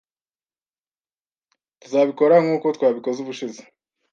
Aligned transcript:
Tuzabikora 1.81 2.35
nkuko 2.43 2.67
twabikoze 2.75 3.17
ubushize 3.21 3.61